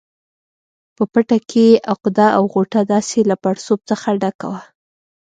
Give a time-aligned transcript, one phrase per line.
[0.95, 4.61] په پټه کې یې عقده او غوټه داسې له پړسوب څخه ډکه وه.